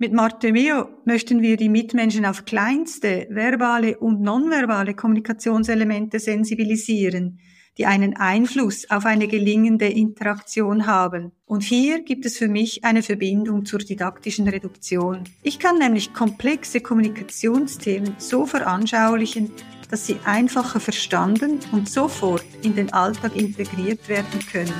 [0.00, 7.40] Mit Martemio möchten wir die Mitmenschen auf kleinste verbale und nonverbale Kommunikationselemente sensibilisieren,
[7.78, 11.32] die einen Einfluss auf eine gelingende Interaktion haben.
[11.46, 15.24] Und hier gibt es für mich eine Verbindung zur didaktischen Reduktion.
[15.42, 19.50] Ich kann nämlich komplexe Kommunikationsthemen so veranschaulichen,
[19.90, 24.74] dass sie einfacher verstanden und sofort in den Alltag integriert werden können.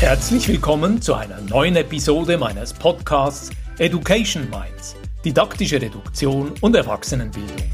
[0.00, 4.96] Herzlich willkommen zu einer neuen Episode meines Podcasts Education Minds,
[5.26, 7.70] didaktische Reduktion und Erwachsenenbildung.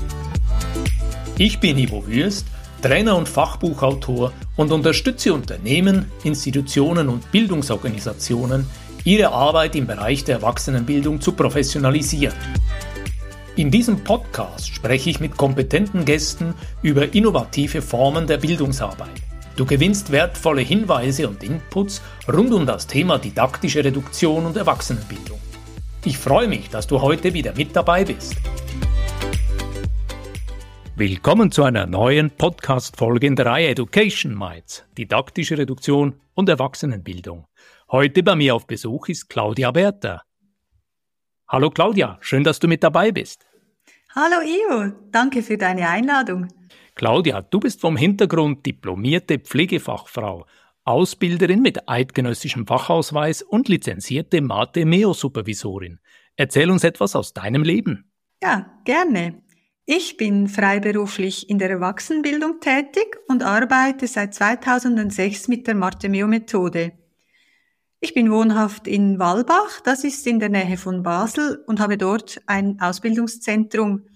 [1.38, 2.48] Ich bin Ivo Würst,
[2.82, 8.66] Trainer und Fachbuchautor und unterstütze Unternehmen, Institutionen und Bildungsorganisationen,
[9.04, 12.34] ihre Arbeit im Bereich der Erwachsenenbildung zu professionalisieren.
[13.54, 19.25] In diesem Podcast spreche ich mit kompetenten Gästen über innovative Formen der Bildungsarbeit.
[19.56, 25.40] Du gewinnst wertvolle Hinweise und Inputs rund um das Thema didaktische Reduktion und Erwachsenenbildung.
[26.04, 28.36] Ich freue mich, dass du heute wieder mit dabei bist.
[30.94, 37.46] Willkommen zu einer neuen Podcast-Folge in der Reihe Education Minds, didaktische Reduktion und Erwachsenenbildung.
[37.90, 40.22] Heute bei mir auf Besuch ist Claudia Bertha.
[41.48, 43.46] Hallo Claudia, schön, dass du mit dabei bist.
[44.14, 46.48] Hallo Ivo, danke für deine Einladung.
[46.96, 50.46] Claudia, du bist vom Hintergrund diplomierte Pflegefachfrau
[50.84, 56.00] Ausbilderin mit eidgenössischem Fachausweis und lizenzierte Mate-Meo-Supervisorin.
[56.36, 58.10] Erzähl uns etwas aus deinem Leben.
[58.42, 59.42] Ja, gerne.
[59.84, 66.92] Ich bin freiberuflich in der Erwachsenenbildung tätig und arbeite seit 2006 mit der Mate-Meo-Methode.
[68.00, 72.40] Ich bin wohnhaft in Walbach, das ist in der Nähe von Basel und habe dort
[72.46, 74.06] ein Ausbildungszentrum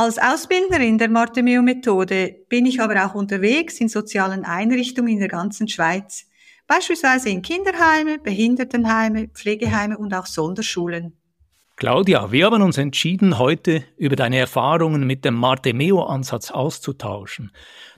[0.00, 5.68] als Ausbilderin der Martemeo-Methode bin ich aber auch unterwegs in sozialen Einrichtungen in der ganzen
[5.68, 6.26] Schweiz,
[6.66, 11.18] beispielsweise in Kinderheime, Behindertenheime, Pflegeheime und auch Sonderschulen.
[11.76, 17.52] Claudia, wir haben uns entschieden, heute über deine Erfahrungen mit dem Martemeo-Ansatz auszutauschen.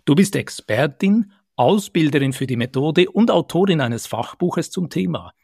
[0.05, 5.34] Du bist Expertin, Ausbilderin für die Methode und Autorin eines Fachbuches zum Thema.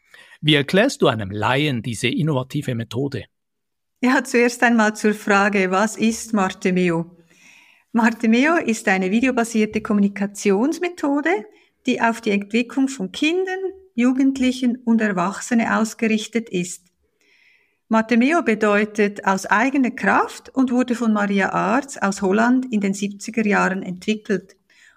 [0.41, 3.27] Wie erklärst du einem Laien diese innovative Methode?
[4.01, 7.17] Ja, zuerst einmal zur Frage, was ist Martemeo?
[7.91, 11.45] Martemeo ist eine videobasierte Kommunikationsmethode,
[11.85, 13.59] die auf die Entwicklung von Kindern,
[13.95, 16.85] Jugendlichen und Erwachsenen ausgerichtet ist.
[17.89, 23.45] Martemeo bedeutet aus eigener Kraft und wurde von Maria Arz aus Holland in den 70er
[23.45, 24.55] Jahren entwickelt.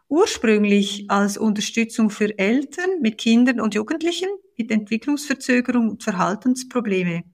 [0.09, 7.25] Ursprünglich als Unterstützung für Eltern mit Kindern und Jugendlichen mit Entwicklungsverzögerung und Verhaltensprobleme.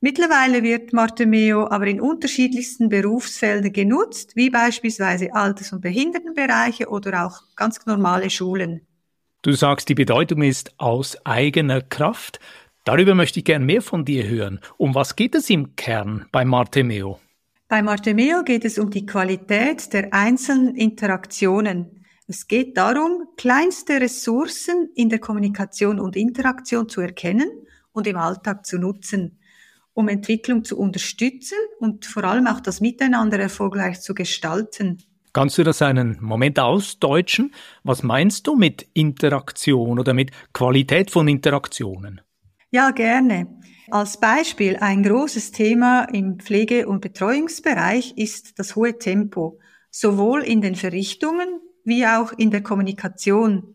[0.00, 7.42] Mittlerweile wird Martemeo aber in unterschiedlichsten Berufsfeldern genutzt, wie beispielsweise Alters- und Behindertenbereiche oder auch
[7.56, 8.86] ganz normale Schulen.
[9.42, 12.38] Du sagst, die Bedeutung ist aus eigener Kraft.
[12.84, 14.60] Darüber möchte ich gern mehr von dir hören.
[14.76, 17.18] Um was geht es im Kern bei Martemeo?
[17.66, 22.04] Bei Martemeo geht es um die Qualität der einzelnen Interaktionen.
[22.28, 27.50] Es geht darum, kleinste Ressourcen in der Kommunikation und Interaktion zu erkennen
[27.92, 29.37] und im Alltag zu nutzen
[29.98, 35.02] um Entwicklung zu unterstützen und vor allem auch das Miteinander erfolgreich zu gestalten.
[35.32, 37.52] Kannst du das einen Moment ausdeutschen?
[37.82, 42.20] Was meinst du mit Interaktion oder mit Qualität von Interaktionen?
[42.70, 43.48] Ja, gerne.
[43.90, 49.58] Als Beispiel ein großes Thema im Pflege- und Betreuungsbereich ist das hohe Tempo,
[49.90, 53.74] sowohl in den Verrichtungen wie auch in der Kommunikation.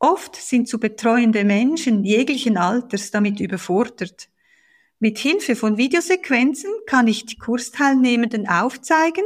[0.00, 4.28] Oft sind zu betreuende Menschen jeglichen Alters damit überfordert.
[5.02, 9.24] Mit Hilfe von Videosequenzen kann ich die Kursteilnehmenden aufzeigen,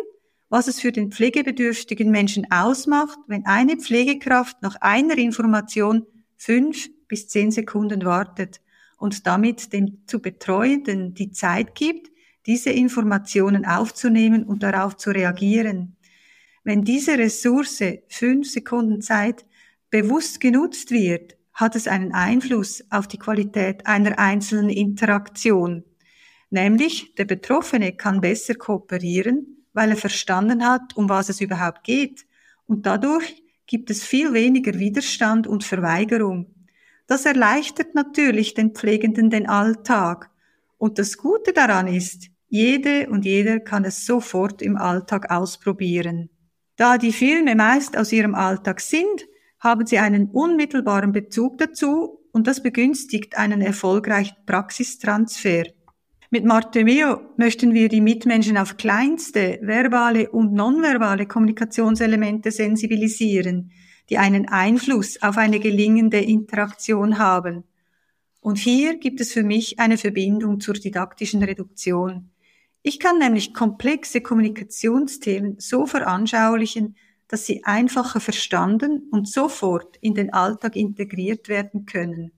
[0.48, 6.06] was es für den pflegebedürftigen Menschen ausmacht, wenn eine Pflegekraft nach einer Information
[6.38, 8.62] fünf bis zehn Sekunden wartet
[8.96, 12.10] und damit dem zu Betreuenden die Zeit gibt,
[12.46, 15.98] diese Informationen aufzunehmen und darauf zu reagieren.
[16.64, 19.44] Wenn diese Ressource fünf Sekunden Zeit
[19.90, 25.84] bewusst genutzt wird, hat es einen Einfluss auf die Qualität einer einzelnen Interaktion.
[26.50, 32.26] Nämlich der Betroffene kann besser kooperieren, weil er verstanden hat, um was es überhaupt geht.
[32.66, 36.54] Und dadurch gibt es viel weniger Widerstand und Verweigerung.
[37.06, 40.30] Das erleichtert natürlich den Pflegenden den Alltag.
[40.76, 46.28] Und das Gute daran ist, jede und jeder kann es sofort im Alltag ausprobieren.
[46.76, 49.26] Da die Filme meist aus ihrem Alltag sind,
[49.60, 55.64] haben sie einen unmittelbaren Bezug dazu und das begünstigt einen erfolgreichen Praxistransfer.
[56.30, 63.70] Mit Martemio möchten wir die Mitmenschen auf kleinste verbale und nonverbale Kommunikationselemente sensibilisieren,
[64.10, 67.64] die einen Einfluss auf eine gelingende Interaktion haben.
[68.40, 72.30] Und hier gibt es für mich eine Verbindung zur didaktischen Reduktion.
[72.82, 76.96] Ich kann nämlich komplexe Kommunikationsthemen so veranschaulichen,
[77.28, 82.32] dass sie einfacher verstanden und sofort in den Alltag integriert werden können.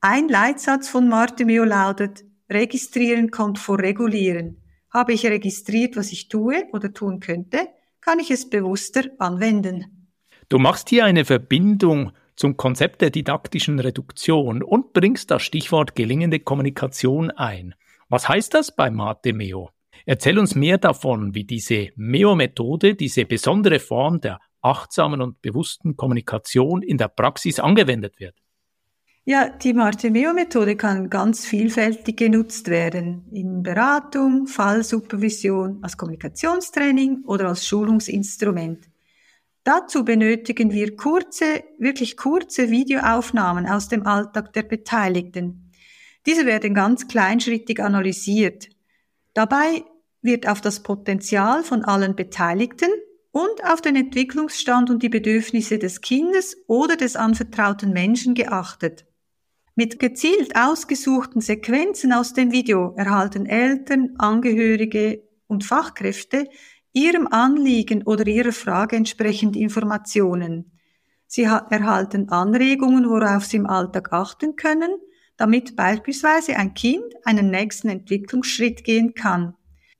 [0.00, 4.62] Ein Leitsatz von Martimeo lautet, registrieren kommt vor regulieren.
[4.90, 7.68] Habe ich registriert, was ich tue oder tun könnte,
[8.00, 10.08] kann ich es bewusster anwenden.
[10.48, 16.40] Du machst hier eine Verbindung zum Konzept der didaktischen Reduktion und bringst das Stichwort gelingende
[16.40, 17.74] Kommunikation ein.
[18.08, 19.70] Was heißt das bei Mate Meo?
[20.10, 26.80] Erzähl uns mehr davon, wie diese Meo-Methode, diese besondere Form der achtsamen und bewussten Kommunikation
[26.80, 28.34] in der Praxis angewendet wird.
[29.26, 33.26] Ja, die Martimeo-Methode kann ganz vielfältig genutzt werden.
[33.32, 38.86] In Beratung, Fallsupervision, als Kommunikationstraining oder als Schulungsinstrument.
[39.62, 45.70] Dazu benötigen wir kurze, wirklich kurze Videoaufnahmen aus dem Alltag der Beteiligten.
[46.24, 48.70] Diese werden ganz kleinschrittig analysiert.
[49.34, 49.84] Dabei
[50.28, 52.90] wird auf das Potenzial von allen Beteiligten
[53.32, 59.06] und auf den Entwicklungsstand und die Bedürfnisse des Kindes oder des anvertrauten Menschen geachtet.
[59.74, 66.46] Mit gezielt ausgesuchten Sequenzen aus dem Video erhalten Eltern, Angehörige und Fachkräfte
[66.92, 70.72] ihrem Anliegen oder ihrer Frage entsprechend Informationen.
[71.26, 74.90] Sie erhalten Anregungen, worauf sie im Alltag achten können,
[75.36, 79.54] damit beispielsweise ein Kind einen nächsten Entwicklungsschritt gehen kann.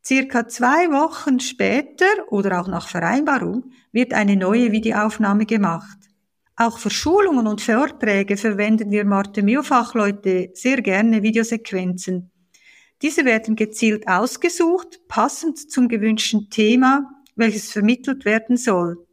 [0.04, 5.98] Circa zwei Wochen später oder auch nach Vereinbarung wird eine neue Videoaufnahme gemacht.
[6.56, 12.30] Auch für Schulungen und Vorträge verwenden wir Martemio-Fachleute sehr gerne Videosequenzen.
[13.00, 19.06] Diese werden gezielt ausgesucht, passend zum gewünschten Thema, welches vermittelt werden soll.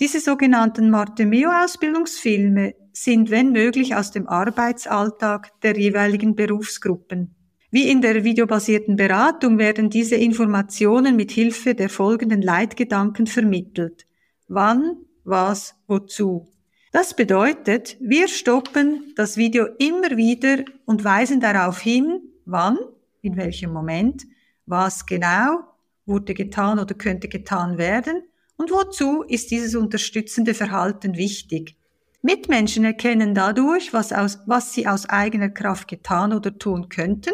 [0.00, 7.34] Diese sogenannten Martemio-Ausbildungsfilme sind, wenn möglich, aus dem Arbeitsalltag der jeweiligen Berufsgruppen.
[7.70, 14.06] Wie in der videobasierten Beratung werden diese Informationen mit Hilfe der folgenden Leitgedanken vermittelt.
[14.46, 16.46] Wann, was, wozu.
[16.92, 22.78] Das bedeutet, wir stoppen das Video immer wieder und weisen darauf hin, wann,
[23.22, 24.24] in welchem Moment,
[24.66, 25.64] was genau
[26.06, 28.22] wurde getan oder könnte getan werden
[28.56, 31.74] und wozu ist dieses unterstützende Verhalten wichtig.
[32.22, 37.32] Mitmenschen erkennen dadurch, was, aus, was sie aus eigener Kraft getan oder tun könnten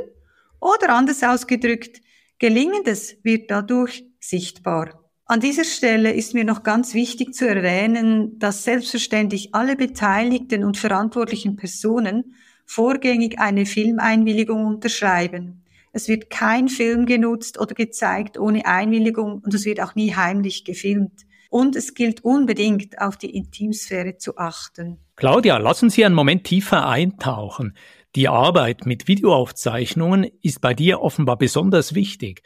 [0.62, 2.00] oder anders ausgedrückt,
[2.38, 5.10] Gelingendes wird dadurch sichtbar.
[5.26, 10.76] An dieser Stelle ist mir noch ganz wichtig zu erwähnen, dass selbstverständlich alle beteiligten und
[10.76, 15.64] verantwortlichen Personen vorgängig eine Filmeinwilligung unterschreiben.
[15.92, 20.64] Es wird kein Film genutzt oder gezeigt ohne Einwilligung und es wird auch nie heimlich
[20.64, 21.26] gefilmt.
[21.50, 24.96] Und es gilt unbedingt, auf die Intimsphäre zu achten.
[25.16, 27.76] Claudia, lassen Sie einen Moment tiefer eintauchen.
[28.14, 32.42] Die Arbeit mit Videoaufzeichnungen ist bei dir offenbar besonders wichtig.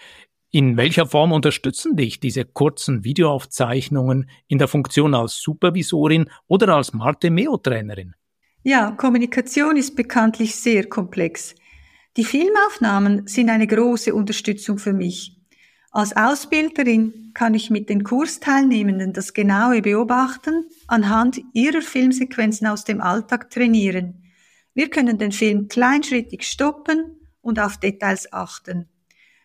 [0.53, 6.93] In welcher Form unterstützen dich diese kurzen Videoaufzeichnungen in der Funktion als Supervisorin oder als
[6.93, 8.15] Marte-Meo-Trainerin?
[8.63, 11.57] Ja, Kommunikation ist bekanntlich sehr komplex.
[12.17, 15.37] Die Filmaufnahmen sind eine große Unterstützung für mich.
[15.91, 23.01] Als Ausbilderin kann ich mit den Kursteilnehmenden das genaue Beobachten anhand ihrer Filmsequenzen aus dem
[23.01, 24.23] Alltag trainieren.
[24.77, 28.91] Wir können den Film kleinschrittig stoppen und auf Details achten.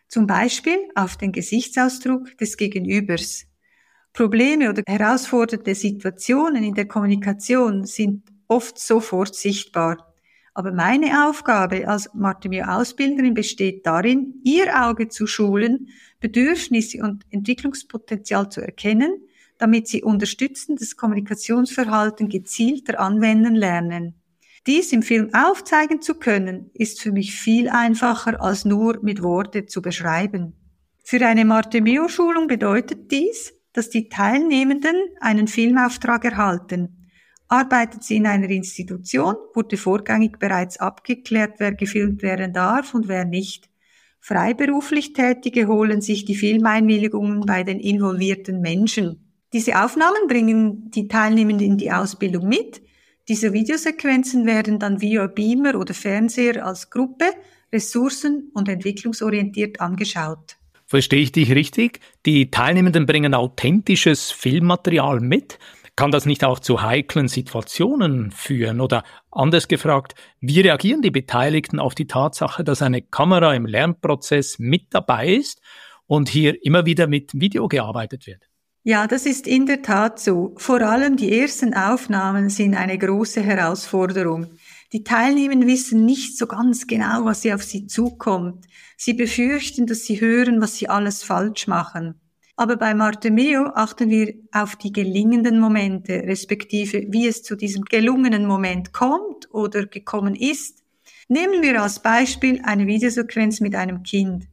[0.06, 3.46] Zum Beispiel auf den Gesichtsausdruck des Gegenübers.
[4.12, 10.14] Probleme oder herausfordernde Situationen in der Kommunikation sind oft sofort sichtbar.
[10.52, 15.88] Aber meine Aufgabe als Martimio-Ausbilderin besteht darin, ihr Auge zu schulen,
[16.20, 19.14] Bedürfnisse und Entwicklungspotenzial zu erkennen,
[19.56, 24.21] damit sie unterstützendes Kommunikationsverhalten gezielter anwenden lernen.
[24.66, 29.66] Dies im Film aufzeigen zu können, ist für mich viel einfacher als nur mit Worte
[29.66, 30.54] zu beschreiben.
[31.02, 37.08] Für eine Martemio-Schulung bedeutet dies, dass die Teilnehmenden einen Filmauftrag erhalten.
[37.48, 43.24] Arbeitet sie in einer Institution, wurde vorgängig bereits abgeklärt, wer gefilmt werden darf und wer
[43.24, 43.68] nicht.
[44.20, 49.34] Freiberuflich Tätige holen sich die Filmeinwilligungen bei den involvierten Menschen.
[49.52, 52.80] Diese Aufnahmen bringen die Teilnehmenden in die Ausbildung mit,
[53.28, 57.26] diese Videosequenzen werden dann via Beamer oder Fernseher als Gruppe
[57.72, 60.56] ressourcen- und entwicklungsorientiert angeschaut.
[60.86, 62.00] Verstehe ich dich richtig?
[62.26, 65.58] Die Teilnehmenden bringen authentisches Filmmaterial mit.
[65.96, 68.80] Kann das nicht auch zu heiklen Situationen führen?
[68.80, 74.58] Oder anders gefragt, wie reagieren die Beteiligten auf die Tatsache, dass eine Kamera im Lernprozess
[74.58, 75.62] mit dabei ist
[76.06, 78.51] und hier immer wieder mit Video gearbeitet wird?
[78.84, 80.54] Ja, das ist in der Tat so.
[80.56, 84.48] Vor allem die ersten Aufnahmen sind eine große Herausforderung.
[84.92, 88.66] Die Teilnehmenden wissen nicht so ganz genau, was sie auf sie zukommt.
[88.96, 92.20] Sie befürchten, dass sie hören, was sie alles falsch machen.
[92.56, 98.46] Aber bei Martemeo achten wir auf die gelingenden Momente, respektive wie es zu diesem gelungenen
[98.46, 100.82] Moment kommt oder gekommen ist.
[101.28, 104.48] Nehmen wir als Beispiel eine Videosequenz mit einem Kind.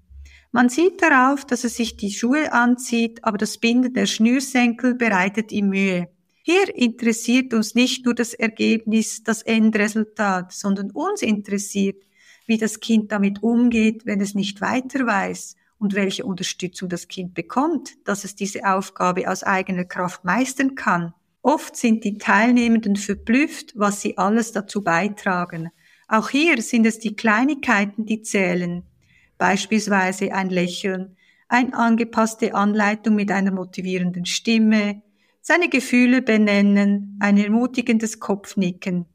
[0.51, 5.51] Man sieht darauf, dass es sich die Schuhe anzieht, aber das Binden der Schnürsenkel bereitet
[5.51, 6.10] ihm Mühe.
[6.41, 12.03] Hier interessiert uns nicht nur das Ergebnis, das Endresultat, sondern uns interessiert,
[12.48, 17.36] wie das Kind damit umgeht, wenn es nicht weiter weiß und welche Unterstützung das Kind
[17.36, 21.13] bekommt, dass es diese Aufgabe aus eigener Kraft meistern kann.
[21.44, 25.70] Oft sind die Teilnehmenden verblüfft, was sie alles dazu beitragen.
[26.08, 28.84] Auch hier sind es die Kleinigkeiten, die zählen.
[29.39, 31.15] Beispielsweise ein Lächeln,
[31.48, 35.01] eine angepasste Anleitung mit einer motivierenden Stimme,
[35.41, 39.05] seine Gefühle benennen, ein ermutigendes Kopfnicken.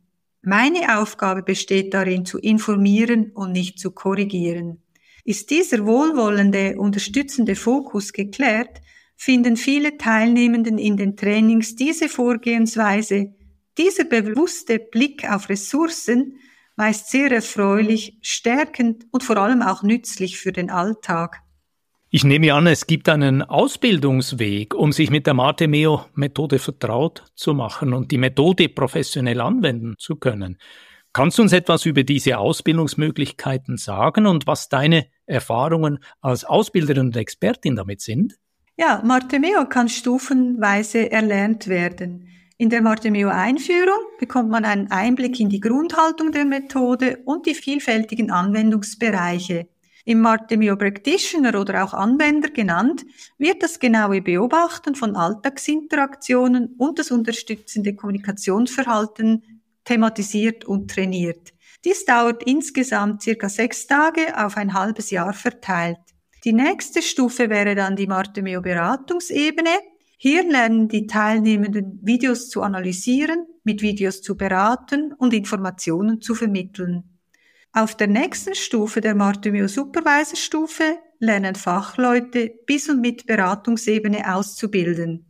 [0.42, 4.82] Meine Aufgabe besteht darin, zu informieren und nicht zu korrigieren.
[5.24, 8.80] Ist dieser wohlwollende, unterstützende Fokus geklärt,
[9.16, 13.34] finden viele Teilnehmenden in den Trainings diese Vorgehensweise,
[13.76, 16.38] dieser bewusste Blick auf Ressourcen
[16.76, 21.40] meist sehr erfreulich, stärkend und vor allem auch nützlich für den Alltag.
[22.10, 27.92] Ich nehme an, es gibt einen Ausbildungsweg, um sich mit der Mate-Meo-Methode vertraut zu machen
[27.92, 30.58] und die Methode professionell anwenden zu können.
[31.12, 37.16] Kannst du uns etwas über diese Ausbildungsmöglichkeiten sagen und was deine Erfahrungen als Ausbilderin und
[37.16, 38.34] Expertin damit sind?
[38.76, 42.28] Ja, Martemeo kann stufenweise erlernt werden.
[42.56, 48.30] In der Martemeo-Einführung bekommt man einen Einblick in die Grundhaltung der Methode und die vielfältigen
[48.30, 49.66] Anwendungsbereiche.
[50.04, 53.04] Im Martemeo Practitioner oder auch Anwender genannt,
[53.38, 59.42] wird das genaue Beobachten von Alltagsinteraktionen und das unterstützende Kommunikationsverhalten
[59.82, 61.54] thematisiert und trainiert.
[61.84, 65.98] Dies dauert insgesamt circa sechs Tage auf ein halbes Jahr verteilt.
[66.44, 69.70] Die nächste Stufe wäre dann die Martemeo Beratungsebene.
[70.26, 77.20] Hier lernen die Teilnehmenden Videos zu analysieren, mit Videos zu beraten und Informationen zu vermitteln.
[77.74, 85.26] Auf der nächsten Stufe der Martemeo Supervisor Stufe lernen Fachleute bis und mit Beratungsebene auszubilden.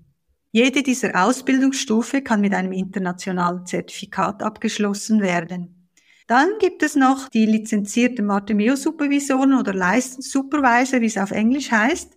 [0.53, 5.91] Jede dieser Ausbildungsstufe kann mit einem internationalen Zertifikat abgeschlossen werden.
[6.29, 12.14] Dann gibt es noch die lizenzierten Martemeo-Supervisoren oder License Supervisor, wie es auf Englisch heißt.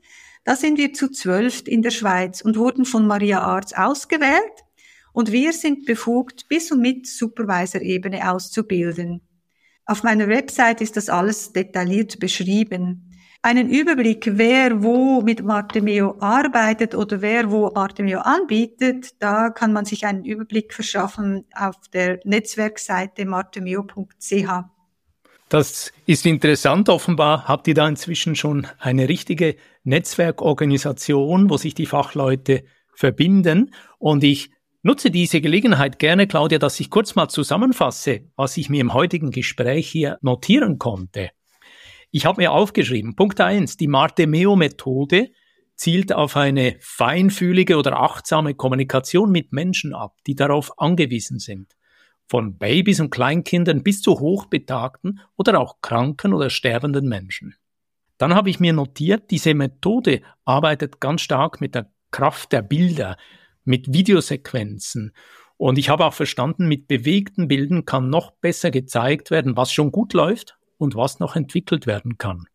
[0.48, 4.64] Da sind wir zu zwölf in der Schweiz und wurden von Maria Arz ausgewählt
[5.12, 9.20] und wir sind befugt, bis und mit Supervisor-Ebene auszubilden.
[9.86, 13.04] Auf meiner Website ist das alles detailliert beschrieben
[13.42, 19.22] einen Überblick, wer wo mit Martemeo arbeitet oder wer wo Martemeo anbietet.
[19.22, 24.64] Da kann man sich einen Überblick verschaffen auf der Netzwerkseite martemeo.ch.
[25.50, 26.90] Das ist interessant.
[26.90, 29.56] Offenbar habt ihr da inzwischen schon eine richtige
[29.88, 32.64] Netzwerkorganisation, wo sich die Fachleute
[32.94, 33.74] verbinden.
[33.98, 34.52] Und ich
[34.84, 39.32] nutze diese Gelegenheit gerne, Claudia, dass ich kurz mal zusammenfasse, was ich mir im heutigen
[39.32, 41.30] Gespräch hier notieren konnte.
[42.12, 45.30] Ich habe mir aufgeschrieben, Punkt eins: die Martemeo-Methode
[45.76, 51.76] zielt auf eine feinfühlige oder achtsame Kommunikation mit Menschen ab, die darauf angewiesen sind.
[52.26, 57.56] Von Babys und Kleinkindern bis zu hochbetagten oder auch kranken oder sterbenden Menschen.
[58.18, 63.18] Dann habe ich mir notiert, diese Methode arbeitet ganz stark mit der Kraft der Bilder,
[63.64, 65.14] mit Videosequenzen.
[65.58, 69.92] Und ich habe auch verstanden, mit bewegten Bildern kann noch besser gezeigt werden, was schon
[69.92, 72.46] gut läuft und was noch entwickelt werden kann.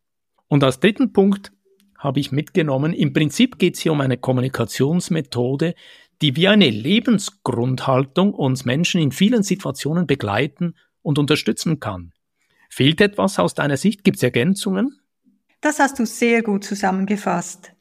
[0.49, 1.53] Und als dritten Punkt
[1.99, 5.75] habe ich mitgenommen, im Prinzip geht es hier um eine Kommunikationsmethode,
[6.21, 12.13] die wie eine Lebensgrundhaltung uns Menschen in vielen Situationen begleiten und unterstützen kann.
[12.71, 14.05] Fehlt etwas aus deiner Sicht?
[14.05, 15.02] Gibt es Ergänzungen?
[15.63, 17.73] Das hast du sehr gut zusammengefasst.